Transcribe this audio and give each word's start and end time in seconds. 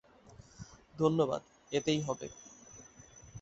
ধন্যবাদ, 0.95 1.41
এতেই 1.71 1.99
হবে। 2.01 2.27